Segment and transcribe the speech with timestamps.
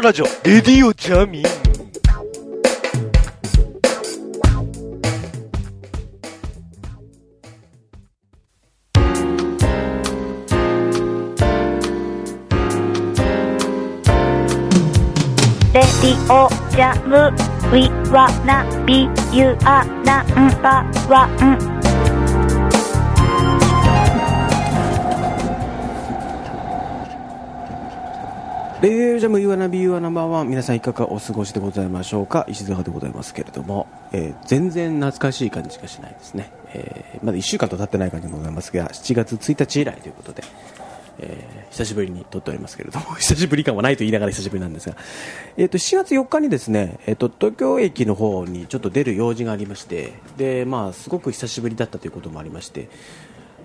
[0.00, 1.42] ラジオ、レディオジャミン。
[1.42, 1.48] レ
[15.80, 15.82] ディ
[16.32, 20.26] オジャム、ウィワナビユアナン
[20.62, 21.71] バーン。
[28.82, 32.44] レディオジャム You wanna be you are number one 皆さんいかがお過ごしでございましょうか？
[32.48, 40.42] 石塚でございますけれども、えー全然懐かしい感じがしないですね、えーまだ1週間と経ってない感じでございますが7月1日以来ということで、
[41.20, 44.96] えー久しぶりに撮っておりますけれども 久しぶり感はないと言いながら久しぶりなんですが、
[45.56, 52.88] えー、と7月4日にですね、えー、と東京駅の方にちょっと出る用事がありましてで、まあ、すごく久しぶりだったということもありまして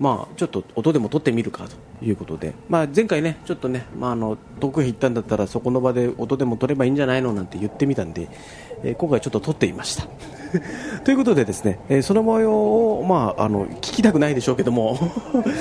[0.00, 1.64] まあ、ちょっと音でも撮ってみるか
[1.98, 8.28] ということで、まあ、前回ね、ちょっとね、まあ、あの遠くへ行ったんだったらそこの場で音でも撮ればいいんじゃないのなんて言ってみたんで、
[8.84, 10.06] えー今回ちょっと撮ってみました。
[11.04, 12.52] ということでですね、えーその模様
[13.00, 14.98] を、まあ、あの聞きたくないでしょうけども、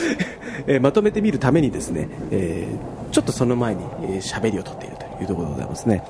[0.67, 3.81] えーまとめてみるためにですね、えーちょっとその前に
[4.21, 6.03] 喋、えーりを撮っているというところでございますね。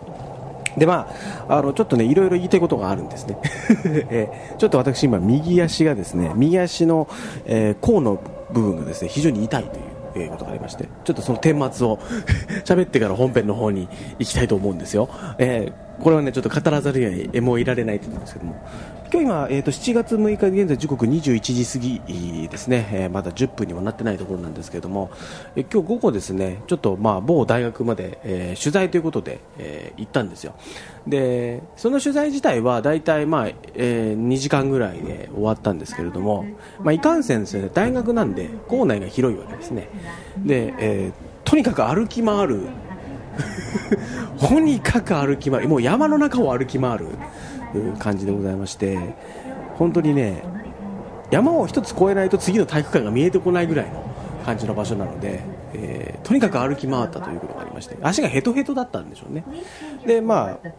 [0.77, 1.09] でま
[1.49, 3.37] あ、あのちょっとねいろいろ言いたいことがあるんですね、
[4.09, 7.07] えーちょっと私今右足がですね右足の、
[7.45, 8.19] えー甲の
[8.51, 9.83] 部分がですね非常に痛いという。
[10.15, 11.99] えーことがありましてちょっとその顛末を
[12.65, 18.55] 喋ってから本編の方に行きたいと思うんですよ、えーこれはねちょっと語らざるにもういられないと思うんですけども。
[19.09, 25.11] 今日今、えー、と7月6日現在時刻21時過ぎですね、えーまだ10分にもなってないところなんですけれども、
[25.55, 30.55] えー今日午後ですねちょっとまあ某大学まで、えー取材ということで、えー行ったんですよ。
[31.07, 36.45] でその取材自体は大体まあ、えー2時間ぐらいで終わったんですけれども、
[36.81, 39.87] まあ、いかんせんですね大学なんで校内が広いわけですね。
[40.45, 42.67] で、えーとにかく歩き回る
[44.39, 45.69] とにかく歩き回る。
[45.69, 47.05] もう山の中を歩き回る。
[47.99, 48.97] 感じでございまして。
[49.75, 50.43] 本当にね
[51.29, 54.03] 山を一つ越えないと次の体育館が見えてこないぐらいの
[54.45, 55.41] 感じの場所なので、
[55.73, 57.97] えーとにかく歩き回ったということがありまして。
[58.01, 59.45] 足がヘトヘトだったんでしょうね。
[60.05, 60.69] でまあ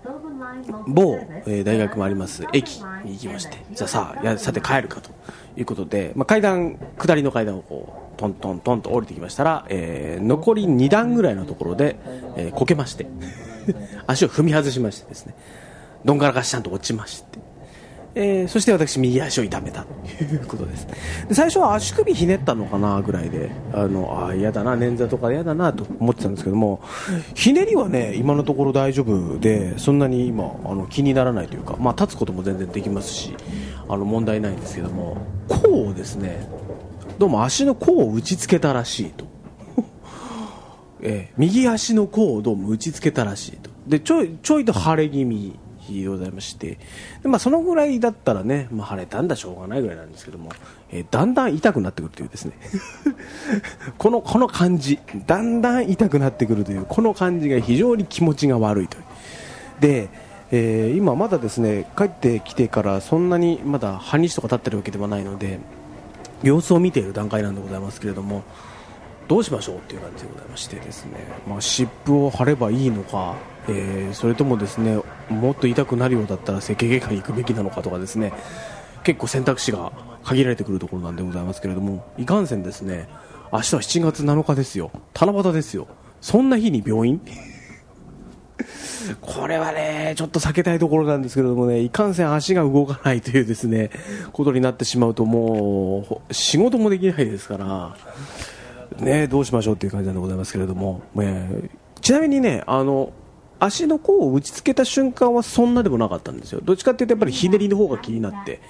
[0.86, 2.44] 某、えー大学もあります。
[2.52, 3.58] 駅に行きまして。
[3.72, 5.10] じゃあさあやさて帰るかと
[5.56, 11.96] いうことで、まあ、階段下りの階段をこうトントントンと降りてきましたら、えー残り2段ぐらいのところで、
[12.36, 13.06] えーこけまして
[14.06, 15.34] 足を踏み外しましてですね
[16.04, 17.38] どんからかしちゃんと落ちまして
[18.14, 20.88] えーそして私、右足を痛めたということです。
[21.28, 26.80] で最初は足首ひねったのかなぐらいであのあ嫌だな、捻挫とか嫌だなと思ってたんですけども
[27.34, 33.36] ひねりはね今のところ大丈夫でそんなに今あの気にならないというか、まあ、立つことも全然できますし
[33.88, 35.18] あの問題ないんですけども
[35.48, 36.48] 甲をですね
[37.18, 39.26] どうも足の甲を打ちつけたらしいと。
[41.02, 43.70] えー右足の甲をどうも打ちつけたらしいと。
[43.88, 45.58] でちょいちょいと腫れ気味
[45.90, 46.78] でございまして。
[47.22, 50.50] で、まあ、そのぐらいだったらね、まあ、腫れたんだしょうがないぐらいなんですけども、
[50.92, 52.52] えーだんだん痛くなってくるというですね。
[53.98, 55.00] このこの感じ。
[55.26, 59.04] だんだん痛くなってくるというこの感じが非常に気持ちが悪いという。
[59.80, 60.08] で、
[60.52, 65.58] えー今まだですね帰ってきてからそんなにまだ半日とか経ってるわけではないので
[66.42, 68.44] 様子を見ている段階なんでございますけれども
[69.26, 71.12] どうしましょうっていう感じでございましてですね、
[71.46, 73.36] まあ、湿布を貼ればいいのか、
[73.68, 78.32] えーそれともですねもっと痛くなるようだったら整形外科に行くべきなのかとかですね。
[79.04, 79.92] 結構選択肢が
[80.24, 83.08] 限られてくるところなんでございますけれどもいかんせんですね
[83.52, 84.90] 明日は7月7日ですよ。
[85.14, 85.88] 七夕ですよ。
[86.20, 87.20] そんな日に病院？
[89.20, 93.90] これはね、ちょっと避けたいところなんですけれどもね、いかんせん足が動かないというですね、
[94.32, 97.96] ことになってしまうともう、仕事もできないですから、
[99.00, 101.70] ね、どうしましょうっていう感じなんでございますけれども、えー
[102.00, 103.12] ちなみにね、あの、
[103.60, 106.60] 足の甲を打ちつけた瞬間はそんなでもなかったんですよ。
[106.62, 108.60] どっちかっていうとやっぱりひねりの方が気になって、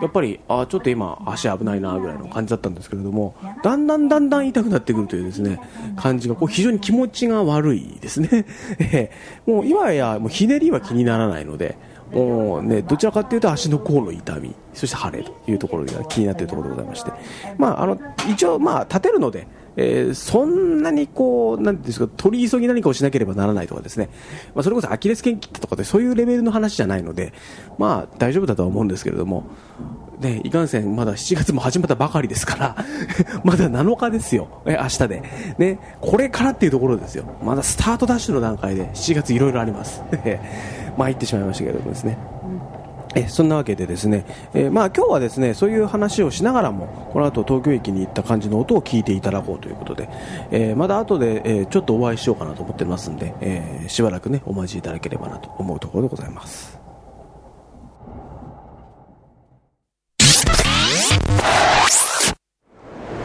[0.00, 5.60] やっぱり、あーちょっと今足危ないなぐらいの感じだったんですけれども、だんだんだんだん痛くなってくるというですね、
[5.96, 8.28] 感じが、こう非常に気持ちが悪いですね。
[8.78, 11.76] えーもう今やもうひねりは気にならないので、
[12.12, 17.10] もうね、どちらかというと足の甲の痛み、そして腫れというところが気になっているところでございまして、
[17.58, 17.98] まあ、あの、
[18.30, 24.08] 一応まあ立てるので、えーそんなにこう、なんですか、取り急ぎ何かをしなければならないとかですね、
[24.54, 27.32] まあ、それこそアキレス腱切ったとかでそういうレベルの話じゃないので、
[27.78, 29.44] まあ大丈夫だとは思うんですけれども、
[30.18, 32.76] ね、いかんせんまだ7月も始まったばかりですから、
[33.44, 35.22] まだ7日ですよ、え明日で、
[35.58, 40.02] ね、これからっていうところですよ、まだスタートダッシュの段階で7月いろいろあります。
[40.96, 42.16] 参ってしまいましたけれどもですね。
[43.16, 50.08] えそんなわけでですね、えーまあ今日はですねそういう話をしながらもこの後東京駅に行った感じの音を聞いていただこうということで、
[50.50, 56.78] えーまだ後で、えーちょっとお会いしようかなと思ってますんで、えーしばらくねお待ちいただければなと思うところでございます。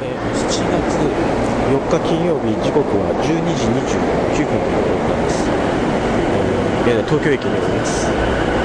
[0.04, 0.98] え7月
[1.70, 5.50] 4日金曜日時刻は12時29分ということでございます、
[6.86, 8.61] え現在東京駅におります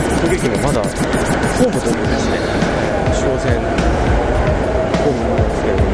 [0.00, 2.38] 東京駅もまだホームというですね
[3.12, 5.90] 中央線ホームなんですけれども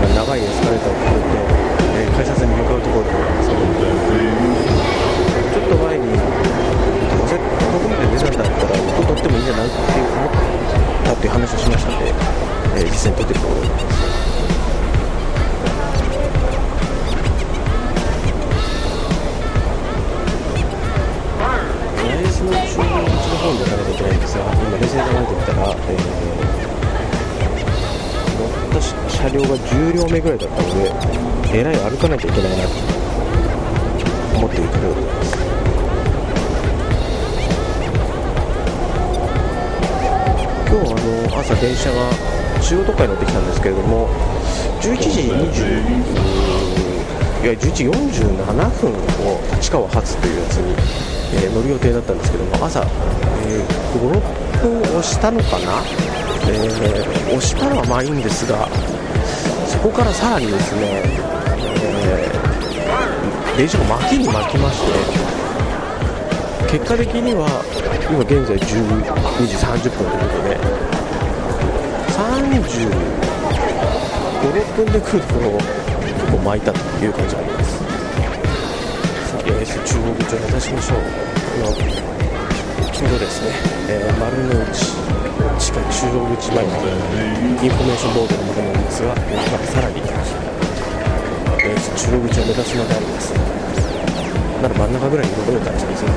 [0.00, 1.38] 今長いエスカレーターを越えて、
[1.96, 6.14] えー改札に向かうところでございますちょっと前にど
[7.24, 7.44] うせこ
[7.80, 10.32] こまで出たんだったら音取ってもいいんじゃないって思っ
[11.04, 12.12] たっていう話をしましたので、
[12.76, 14.09] えー実際に撮ってるところでございます
[23.64, 26.40] 方に出なきゃいけないんですが今冷静に考えてみたら、えー
[28.40, 30.90] 乗った車両が10両目ぐらいだったので
[31.52, 32.70] えらい歩かなきゃいけないなと
[34.38, 35.36] 思っているところでございます
[40.70, 40.96] 今日あ
[41.34, 42.10] の朝電車が
[42.62, 44.08] 中央特快に乗ってきたんですけれども
[44.80, 46.40] 11時20
[47.42, 50.76] いや11時47分を立川発というやつに、
[51.34, 53.66] えー乗る予定だったんですけども朝、えー、
[53.98, 55.82] 56分押したのかな、
[56.48, 58.68] えー押したのはまあいいんですが
[59.68, 62.40] そこからさらにですね、えー
[63.56, 64.92] 電車が巻きに巻きまして
[66.78, 67.46] 結果的には
[68.08, 69.04] 今現在12
[69.46, 70.56] 時30分ということで
[72.14, 72.88] 35、
[74.52, 77.59] 6分で来るところを結構巻いたという感じがあります。
[79.50, 81.02] さあ、八重洲中央口を目指しましょうあ
[81.58, 81.74] の
[82.92, 83.50] ちょうどですね、
[83.88, 84.70] えー丸の内
[85.58, 86.70] 地下中央口前に
[87.64, 90.06] インフォメーションボードのものなんですが、えーまあさらに八
[91.66, 93.32] 重洲中央口を目指すまであります
[94.62, 96.16] なら真ん中ぐらいに戻れたんじゃないですかね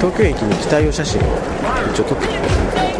[0.00, 1.24] 東京駅に来た用写真を
[1.92, 2.91] 一応撮ってきて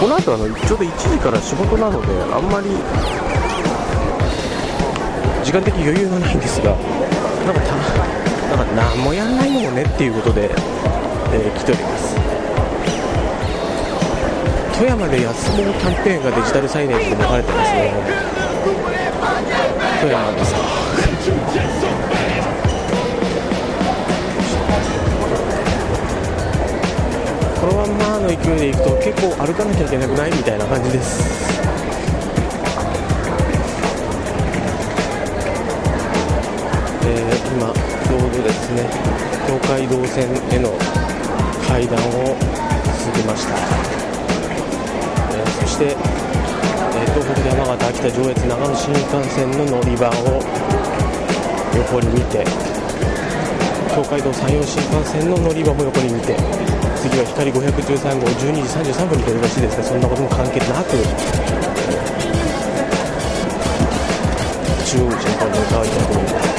[0.00, 2.70] この後あのちょうど1時から仕事なのであんまり
[5.44, 6.74] 時間的余裕がないんですが
[7.44, 12.16] なんかたなんか何もやんないのもねっていうことで、えー来ております。
[14.78, 17.92] 富山で安物キャンペーンがデジタルサイネージで流れてますね。
[20.00, 21.99] 富山ですか。
[27.94, 31.50] ままの勢いでいくと結構歩かなきゃいけなくないみたいな感じです。
[37.06, 38.88] えー今ちょうどですね
[39.46, 40.70] 東海道線への
[41.66, 43.54] 階段を過ぎました、
[45.34, 45.94] えーそして、えー
[47.12, 50.42] 東北山形秋田上越長野新幹線の乗り場を
[51.76, 52.44] 横に見て
[53.90, 56.36] 東海道山陽新幹線の乗り場も横に見て
[57.00, 60.92] 次は光513号12時33分に出るらしいですがそんなことも関係なく
[64.84, 66.52] 中央口の方に向かいたいと思います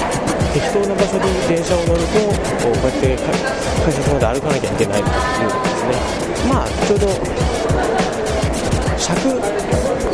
[0.53, 2.33] 適当な場所に電車を乗るとこ
[2.73, 3.13] うやって
[3.85, 5.17] 改札まで歩かなきゃいけないという
[5.51, 5.93] ことですね
[6.49, 7.07] まあちょうど
[8.97, 9.29] 尺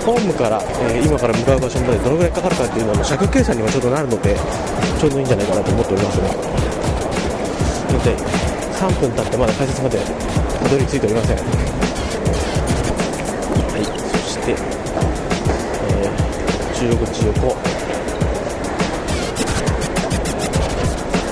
[0.04, 0.62] ホームから、
[0.92, 4.36] えー今から向かう場所までどのぐらいかかるかっていうのは尺計算にはちょうどなるので
[5.00, 6.30] ちょうどいいんじゃないかなと思っておりますね
[8.78, 11.38] 3分経ってまだ改札までたどり着いておりません。
[11.38, 11.42] は
[13.80, 13.84] い。
[13.84, 16.18] そして、えー
[16.78, 17.58] 中央口横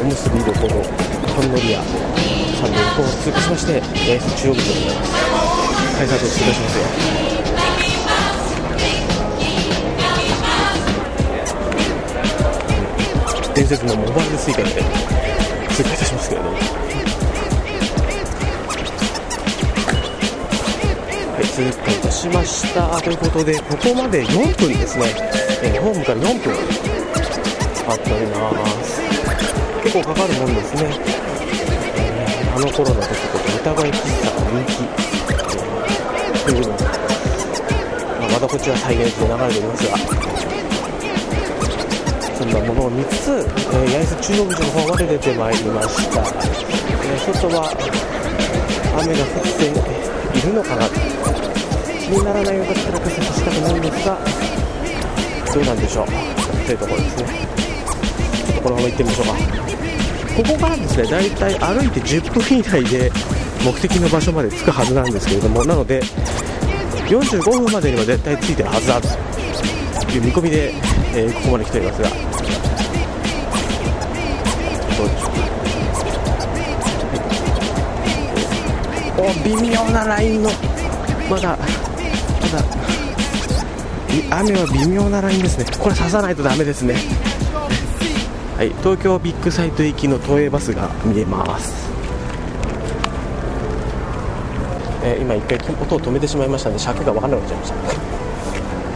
[0.01, 0.81] おむすび横の
[1.35, 3.73] ほんのり屋さんの横を通過しまして、
[4.09, 5.13] えー中央口でございます。
[5.99, 6.83] 改札を通過しますよ。
[13.53, 14.69] 伝説のモバイルスイカで
[15.69, 16.74] 通過いたしますけれども。
[21.55, 22.99] 通過いたしました。
[22.99, 25.05] ということでここまで4分ですね、
[25.63, 28.51] えーホームから4分かかっておりま
[28.83, 28.99] す
[29.85, 30.91] 結構かかるもんですね、
[31.95, 36.75] えーあの頃の時と歌声喫茶が人気、えーというの、
[38.19, 39.95] まあ、またこっちは再現して流れておりますが。
[42.35, 47.71] そんなものを見つつ、えー、八重洲中央口の方まで出てまいりました、えー外は
[48.99, 51.34] 雨が降っているのかなと。
[52.05, 54.19] 気にならないようだったら傘差したくないんですが
[55.53, 56.07] どうなんでしょう
[56.65, 57.25] というところですね。
[58.61, 59.33] このまま行ってみましょうか
[60.35, 63.11] ここからですね大体歩いて10分以内で
[63.63, 66.01] 目的の場所まで着くはずなんですけれどもなので
[67.07, 69.07] 45分までには絶対着いてるはずだと
[70.13, 70.73] いう見込みで、
[71.13, 72.09] えーここまで来ておりますが。
[72.09, 72.15] ど
[75.03, 75.41] うでしょうか
[79.19, 80.49] はいお微妙なラインの
[81.29, 81.57] まだ
[82.57, 85.65] だ雨は微妙なラインですね。
[85.79, 86.95] これ刺さないとダメですね。
[88.57, 91.73] はい東京ビッグサイト行きの都営バスが見えます。
[95.03, 97.75] えー今一回音を止めてしまいましたので尺が分からなくなっちゃいました。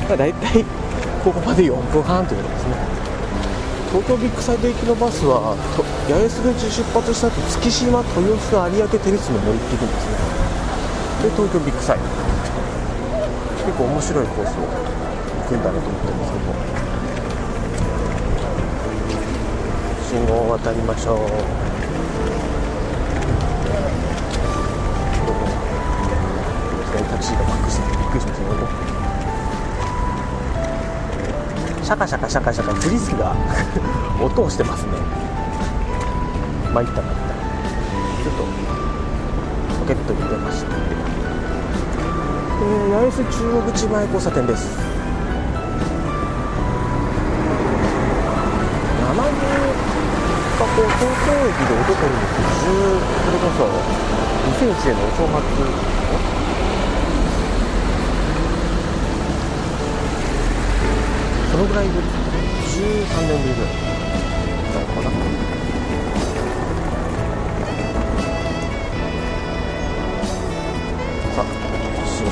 [0.07, 0.63] まあ大体
[1.23, 2.75] ここまで4分半ということですね。
[3.91, 5.57] 東京ビッグサイト行きのバスは
[6.07, 10.15] 八重洲口出発した後月島豊洲有明テニスの乗っていくんですね。
[11.23, 12.28] で東京ビッグサイト。
[13.69, 16.39] 結構面白いコースを行くんだなと思ってるんですけ
[20.17, 21.19] ど信号を渡りましょう。
[27.09, 28.55] タクシーがバックしててびっくりしましたね
[31.83, 33.35] シャカシャカシャカシャカ釣りすが
[34.21, 34.93] 音をしてますね
[36.73, 37.33] 参った参った
[38.23, 38.43] ちょっと
[39.79, 44.77] ポケットに入れましたえー八重洲中央口前交差点です。
[48.99, 49.25] 生木
[50.59, 53.65] がこう東京駅で音取るのって10それこそ
[54.65, 55.43] 2001年のお正月。
[61.51, 63.88] そのぐらいぶり13年ぶりぐらい。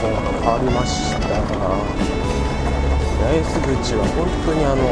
[0.06, 1.27] が変わりました
[3.18, 4.86] 八重洲口は本当にあの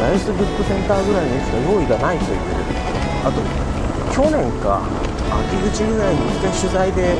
[0.00, 2.40] 八重洲ブックセンターぐらいのやつが用意がないという
[3.24, 3.42] あと
[4.14, 4.80] 去年か
[5.28, 7.14] 秋口ぐらいに一回取材で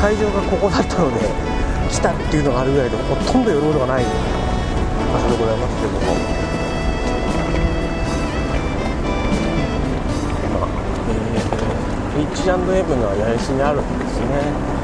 [0.00, 1.26] 会場がここだったので
[1.90, 4.10] 来たっていうのがあるぐらいでほとんど寄ることがない場
[5.20, 6.00] 所でございますけども、
[10.58, 10.68] まあ
[12.16, 14.81] えー、H&M が八重洲にあるんですね。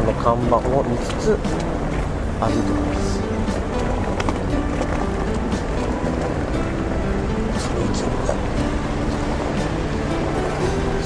[0.00, 3.20] その看板を見つつ歩いております。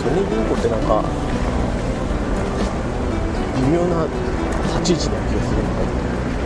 [0.01, 1.03] ソニー銀行ってなんか
[3.57, 4.07] 微妙な
[4.79, 5.83] 立ち位置な気がするので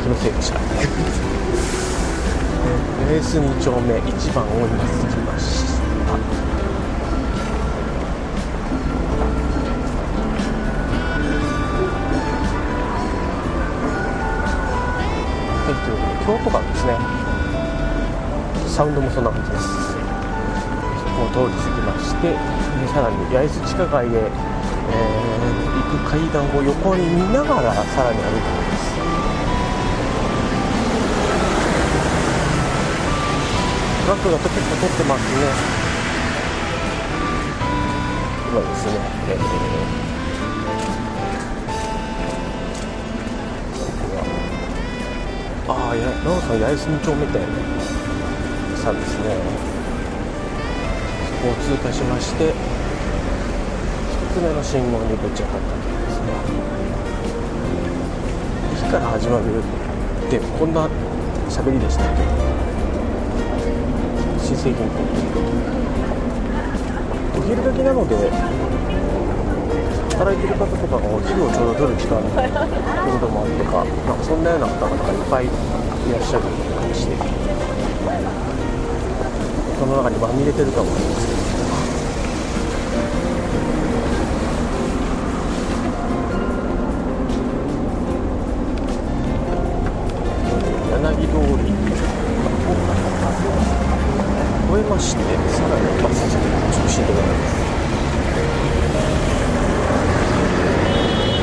[0.03, 0.59] 気のせいでした。
[3.11, 6.58] レース2丁目1番を今過ぎました。
[16.29, 16.93] ということで京都間ですね。
[18.69, 19.65] サウンドもそんな感じです。
[21.17, 22.37] ここを通り過ぎまして
[22.93, 24.29] さらに八重洲地下街へ、えー
[25.79, 28.93] 行く階段を横に見ながらさらに歩いてます。
[34.05, 35.49] トラックが結構通ってますね。
[38.51, 38.93] 今ですね、
[39.31, 40.08] えー
[45.71, 47.45] ああ奈緒さん八重洲2丁目店
[48.77, 49.37] さですね。
[51.29, 52.55] そこを通過しまして1
[54.33, 56.33] つ目の信号にぶち当たったわけですね。
[58.73, 59.63] 駅から始まるっ
[60.31, 60.89] てこんな
[61.51, 62.23] 喋りでしたっけ？
[64.43, 64.83] 新生銀行。
[67.39, 68.17] お昼時なので
[70.19, 75.49] 働いてる方とかがお昼をちょうど取る時間ってこともあってかなんかそんなような方々がいっぱいい
[76.11, 76.43] らっしゃる
[76.75, 77.15] 感じで
[79.79, 81.71] その中にまみれてるかもしれないですけど
[90.99, 91.71] 柳通り
[94.67, 95.23] 越えまして
[95.55, 97.59] さらにバス中心でございます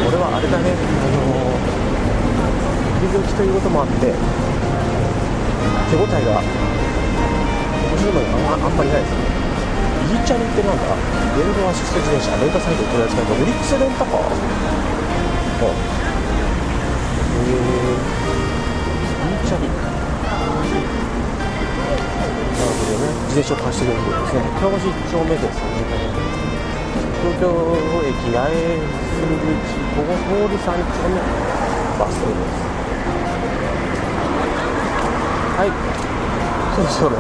[0.06, 0.70] これはあれだね。
[0.70, 0.78] あ
[1.18, 4.14] のー、きということもあって
[5.90, 6.54] 手応えが面
[7.98, 9.26] 白いのがあんまあんまりないですね。
[10.14, 10.86] イーチャリってなんだ
[11.34, 14.38] 電動アシスト自転車レンタサイト取り扱いのオリックスレンタカーあへ
[17.50, 17.98] え
[19.26, 19.66] イーチャリ。
[19.66, 19.90] な
[22.62, 24.46] るほどね自転車を貸してくれるんですね。
[24.62, 25.66] 京橋1丁目です。
[25.66, 26.55] ね
[27.26, 27.50] 東京
[28.06, 29.58] 駅八重洲口
[29.98, 31.18] ここ通り3丁目
[31.98, 32.62] バス停です
[35.58, 35.74] はい。
[36.76, 37.18] そろそろ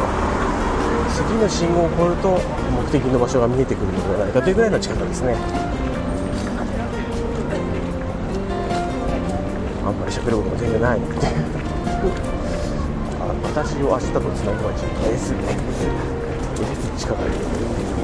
[1.09, 2.37] 次の信号を越えると
[2.69, 5.33] 目的の場所が見えてくるのではないかというぐらいの近さですね。
[9.85, 10.99] あんまり喋ることも全然ない。
[10.99, 11.15] ので
[13.21, 15.57] あ私を明日とつなぐのは GPS ね。
[16.53, 17.94] GPS 近くに。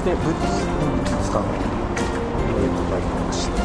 [0.00, 3.60] して物質館えーと参りました。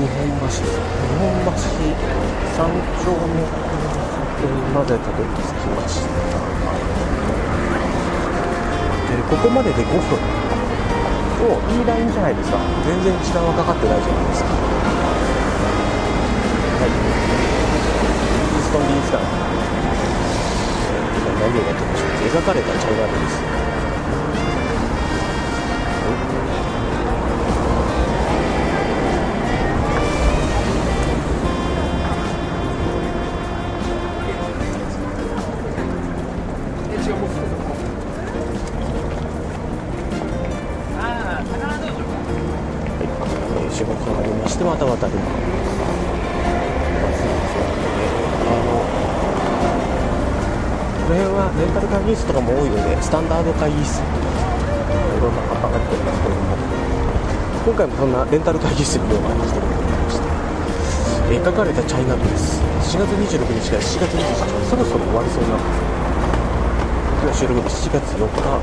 [0.00, 0.64] 日本橋です。
[0.64, 1.52] 日本橋
[2.56, 2.72] 三
[3.04, 3.44] 丁目
[4.72, 6.08] までたどり着きました。
[9.12, 10.16] でここまでで5分。
[11.44, 12.56] おいいラインじゃないですか。
[12.86, 14.48] 全然時間はかかってないじゃないですか。
[16.80, 16.88] はい。
[16.88, 18.94] イーストン美
[21.12, 23.42] 術館何をやってましょう描かれたチャイナドレス
[40.98, 41.08] は
[43.00, 43.06] い、
[43.54, 45.26] えー仕事がありましてまた渡ります。
[48.44, 48.84] あの
[50.98, 54.00] このこの辺はレンタル会議室とかも多いのでスタンダード会議室。
[54.00, 54.08] い
[55.20, 56.56] ろんな方がっておりますけれども。
[57.68, 60.32] 今回もそんなレンタル会議室に用がしておりまして。
[61.36, 62.64] 描かれたチャイナドレス。
[62.96, 64.24] 4月26日から7月27
[64.56, 64.72] 日。
[64.72, 65.60] そろそろ終わりそうな。
[65.60, 65.60] ん
[67.28, 67.68] です今日収録日。
[67.68, 68.56] 7月4日で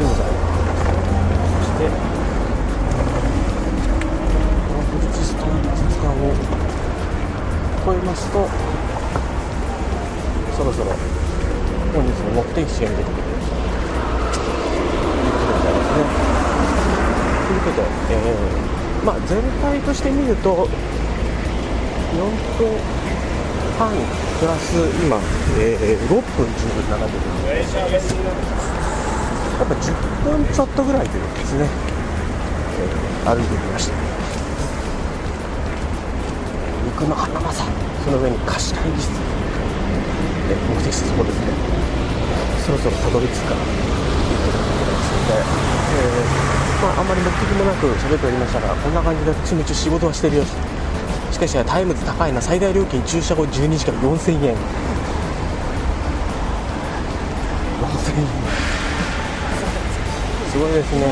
[0.00, 0.72] ございます。
[1.60, 1.92] そして
[4.64, 6.32] このブリヂストン美術館を
[7.92, 8.48] 越えますと
[10.84, 10.96] ろそろ。
[11.92, 13.22] 本日の目的地が見えてくるとい
[15.28, 16.04] うことでございますね。
[17.46, 20.68] ということで、えーまあ、全体として見ると
[22.14, 22.78] 4分
[23.78, 23.90] 半
[24.38, 25.18] プラス今、
[25.58, 27.04] えー6分17秒
[29.58, 31.66] やっぱ10分ちょっとぐらいということですね、
[33.24, 33.94] えー歩いてきました。
[36.86, 37.64] 肉の花正
[38.04, 39.10] その上に貸し会議室。
[40.50, 41.54] で目的地そこですね。
[42.66, 43.54] そろそろたどり着くか。
[43.54, 50.44] なということでございますので、えーまあ、あんまり目的もなく喋っておりましたがこんな感じで私も一応仕事はしてるよ。
[51.30, 52.42] しかしタイムズ高いな。
[52.42, 54.40] 最大料金駐車後12時間4000円。
[54.40, 54.58] 4000円。
[60.50, 61.06] すごいですね。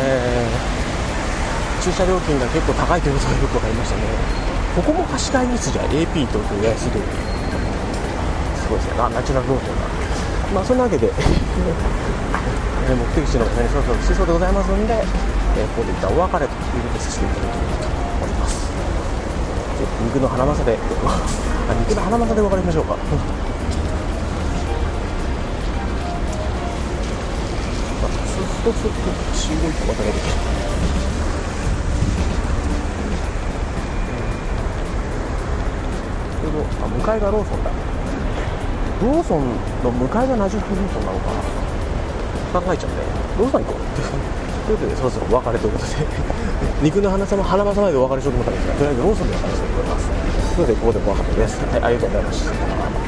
[1.84, 4.02] 駐車料金が結構高いということがよく分かりましたね。
[4.74, 7.04] ここも貸し会議室じゃ AP という安いという
[8.68, 9.00] すごいですね。
[9.00, 9.80] あナチュラルロードが
[10.52, 11.08] まあそんなわけで。
[11.08, 11.10] え
[12.92, 17.88] ー目的地の方にそろそろ着きそうでございますので、えーここで一旦お別れということでさせていただきたいと
[18.24, 18.70] 思います
[20.04, 21.20] 肉の花正であ
[21.80, 22.96] 肉の花正でお別れしましょうか。
[28.00, 28.10] まあ
[28.64, 28.96] そうすると
[29.34, 30.32] 集合1個またができる
[36.40, 37.70] ちょうどあ向かいがローソンだ。
[39.02, 39.46] ローソン
[39.84, 41.30] の向かいがナジュフローソンなのか
[42.54, 42.60] な？
[42.60, 42.96] 考えちゃうね
[43.38, 43.82] ローソン行こう。
[44.66, 45.92] ということでそろそろお別れということで。
[46.82, 50.08] 肉の花様花正までお別れしようと思ったんですがとりあえずローソンでお別れしたいと思います。
[50.56, 51.60] ということでここでお別れです。
[51.72, 53.07] はいありがとうございました。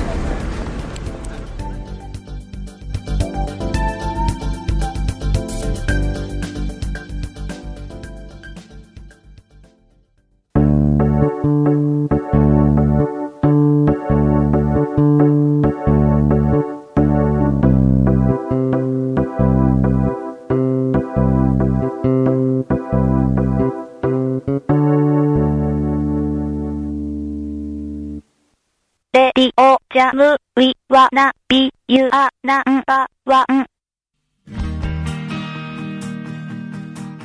[30.12, 33.66] ムウィワナビユアナンバーワン。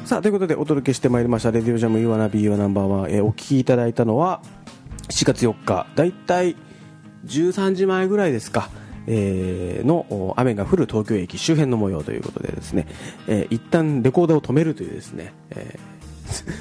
[0.06, 4.42] さあ、ということでお届けしてまいりました、レディオジャム You wanna be your number one、えーお聞きいただいたのは、
[5.10, 6.56] 7月4日、だいたい
[7.26, 8.70] 13時前ぐらいですか、
[9.08, 12.88] えーの雨が降る東京駅周辺の模様ということでですね、
[13.28, 15.95] えー一旦レコーダーを止めるというですね、えー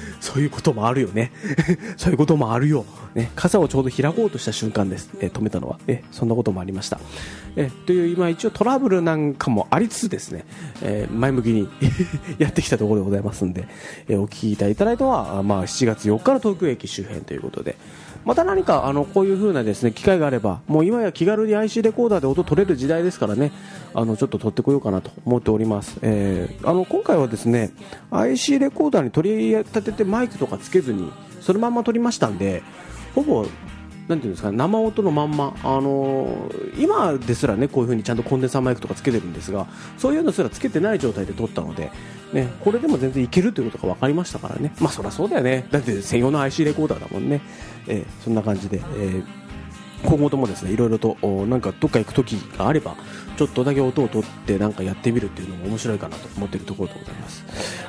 [0.21, 1.31] そういうこともあるよね。
[1.97, 2.85] そういうこともあるよ。
[3.15, 6.99] ね、傘をちょうど開こうとした瞬間です、え止めたのは、えそんなこともありました、
[7.55, 10.43] えという今一応トラブルなんかもありつつですね、
[10.81, 11.69] え前向きに
[12.39, 13.69] やってきたところでございますんで、
[14.09, 17.77] えお聞きいただいたのは、まあ、7月4日の東京駅周辺ということで。
[18.25, 23.51] また何かあのこういう風なですね機会があればもう今や気軽に IC レコーダーで音取れる時代ですからね。
[23.93, 27.71] あのちょっと取ってこようかなと思っております、えーあの今回はですね
[28.11, 31.11] IC レコーダーに取り立ててマイクとかつけずに
[31.41, 32.63] そのまま撮りましたんで
[33.13, 33.45] ほぼ
[34.07, 39.65] なんていうんですか生音のまんま、あのー今ですらねこういう風にちゃんとコンデンサーマイクとかつけてるんですが
[39.97, 41.91] そういうのすらつけてない状態で撮ったので、
[42.33, 44.73] ね、これでも全然いけるということが分かりましたからね。
[44.79, 45.67] まあそりゃそうだよね。
[45.71, 47.41] だって専用の IC レコーダーだもんね、
[47.87, 49.45] えーそんな感じで、えー
[50.03, 52.95] 今後ともですねいろいろとおなんかどっか行く時があれば
[53.35, 57.43] ちょっとだけ音を取ってなんかやってみるっていうのも面白いかなと思っているところでございます、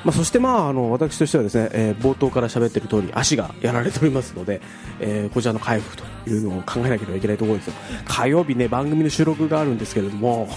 [0.05, 4.61] まあ、そしてまああの私としてはですね、えー冒頭から喋っている通り足がやられておりますので、
[5.01, 7.75] えーこちらの回復というのを考えなければいけないところですよ。
[8.05, 10.49] 火曜日ね番組の収録があるんですけれども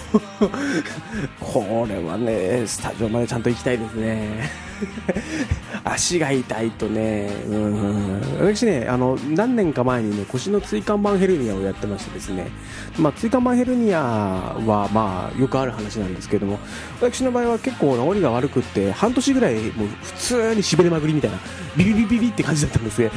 [1.40, 4.70] これはねスタジオまでちゃんと行きたいですね。
[5.84, 12.50] 足が痛いとね、うん、私ねあの何年か前にね腰の椎間板ヘルニアをやってましてですね、
[12.98, 16.58] まあ、椎間板ヘルニアはまあよくある話なんですけども
[17.00, 21.38] 私の場合は結構治りが悪くって半年ぐらいもう普通にしびれまくりみたいな
[21.76, 23.10] ビリビリビって感じだったんですね。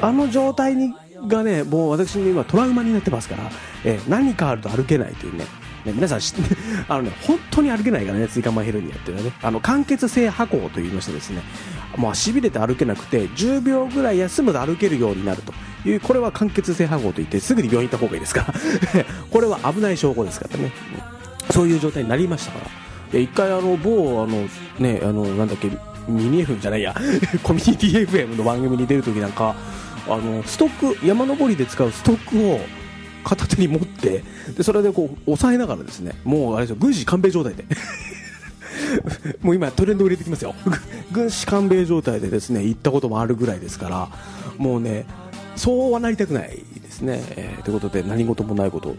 [0.00, 0.94] あの状態に
[1.26, 3.50] がねもう私の今トラウマになってますから、
[3.84, 5.44] えー何かあると歩けないというね
[5.84, 6.56] ね、皆さん知って
[6.88, 9.36] あのね本当に歩けないからね椎間板ヘルニアっていうのはね。
[9.42, 11.42] あの間欠性跛行と言いましてですね
[11.96, 15.52] もうしびれて歩けなくて10秒ぐらい休むと歩けるようになると。
[15.84, 18.52] いうこれは間欠性跛行といってすぐに病院行った方がいいですか
[18.92, 19.04] ら。
[19.30, 20.72] これは危ない証拠ですからね。
[21.50, 22.66] そういう状態になりましたから。
[23.12, 25.70] で一回あの某あのねあのなんだっけ
[26.08, 26.94] ミニ FM じゃないや。
[27.42, 29.54] コミュニティ FM の番組に出るときなんか
[30.06, 32.60] あのストック山登りで使うストックを
[33.24, 34.22] 片手に持って
[34.56, 37.64] でそれでこう押さえながらですねもうあれですよ軍師官兵衛状態で。
[39.42, 40.54] もう今トレンド売れてきますよ。
[41.12, 44.08] 軍師官兵衛状態でですね行ったこともあるぐらいですから
[44.56, 45.04] もうね
[45.56, 48.96] そうはなりたくないですね、えーということで何事もないこと、うん、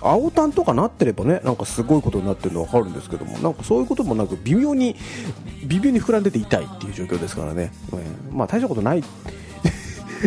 [0.00, 4.94] 青タンとかなってればねなんかすごいことになってるの分かるんですけどもなんかそういうこともなく微妙に
[5.66, 9.02] 微妙に膨らんでて痛いっていう状況ですからね、えーまあ大したことない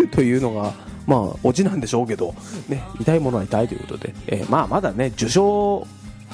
[0.12, 0.74] というのが、
[1.06, 2.36] まあ、オチなんでしょうけど、
[2.68, 5.88] ね、痛いものは痛いということで、えーまあ、まだね、受賞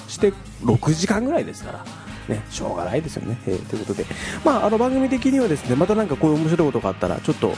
[0.07, 1.85] して6時間ぐらいですから、
[2.27, 3.37] ね、しょうがないですよね。
[3.47, 4.05] えーということで、
[4.43, 7.53] まあ、あの番組的にはですね、またなんかこういう面白いことがあったら、ちょっと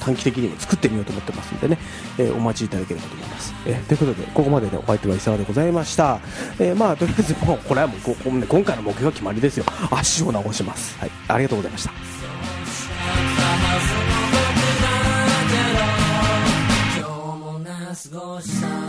[0.00, 1.78] 短期的にも作ってみようと思ってますんでね、
[2.18, 3.54] えーお待ちいただければと思います。
[3.66, 6.20] えーということで、ここまででお相手は伊沢でございました。
[6.58, 9.64] えーまあ、とりあえずもう、これはもうここ今回の目標は決まりですよ。
[9.90, 10.96] 足を直します。
[10.98, 12.23] はい、ありがとうございました。
[18.10, 18.83] 過ごした